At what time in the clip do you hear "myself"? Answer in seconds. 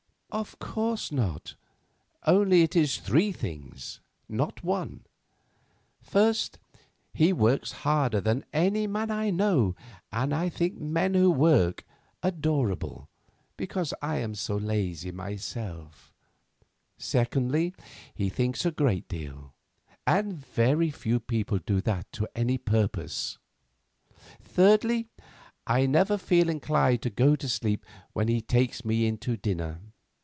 15.11-16.13